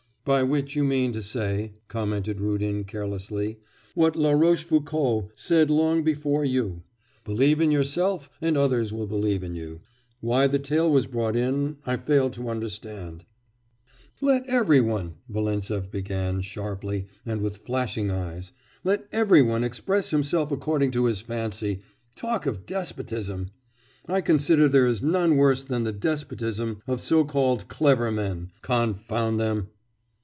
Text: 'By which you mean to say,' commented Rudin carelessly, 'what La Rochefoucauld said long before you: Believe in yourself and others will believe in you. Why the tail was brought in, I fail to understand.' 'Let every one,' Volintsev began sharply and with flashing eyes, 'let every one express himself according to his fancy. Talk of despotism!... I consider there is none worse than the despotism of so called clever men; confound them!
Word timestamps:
'By 0.23 0.43
which 0.43 0.75
you 0.75 0.83
mean 0.83 1.11
to 1.13 1.23
say,' 1.23 1.73
commented 1.87 2.39
Rudin 2.39 2.83
carelessly, 2.83 3.57
'what 3.95 4.15
La 4.15 4.33
Rochefoucauld 4.33 5.31
said 5.33 5.71
long 5.71 6.03
before 6.03 6.45
you: 6.45 6.83
Believe 7.25 7.59
in 7.59 7.71
yourself 7.71 8.29
and 8.39 8.55
others 8.55 8.93
will 8.93 9.07
believe 9.07 9.43
in 9.43 9.55
you. 9.55 9.81
Why 10.19 10.45
the 10.45 10.59
tail 10.59 10.91
was 10.91 11.07
brought 11.07 11.35
in, 11.35 11.77
I 11.87 11.97
fail 11.97 12.29
to 12.29 12.49
understand.' 12.49 13.25
'Let 14.21 14.45
every 14.45 14.79
one,' 14.79 15.15
Volintsev 15.27 15.89
began 15.89 16.41
sharply 16.41 17.07
and 17.25 17.41
with 17.41 17.57
flashing 17.57 18.11
eyes, 18.11 18.51
'let 18.83 19.07
every 19.11 19.41
one 19.41 19.63
express 19.63 20.11
himself 20.11 20.51
according 20.51 20.91
to 20.91 21.05
his 21.05 21.21
fancy. 21.21 21.81
Talk 22.15 22.45
of 22.45 22.67
despotism!... 22.67 23.49
I 24.07 24.21
consider 24.21 24.67
there 24.67 24.85
is 24.85 25.01
none 25.01 25.35
worse 25.35 25.63
than 25.63 25.83
the 25.83 25.91
despotism 25.91 26.79
of 26.85 27.01
so 27.01 27.25
called 27.25 27.67
clever 27.69 28.11
men; 28.11 28.51
confound 28.61 29.39
them! 29.39 29.69